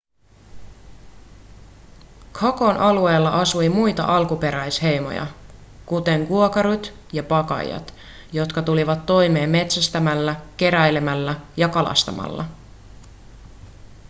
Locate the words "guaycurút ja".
6.27-7.23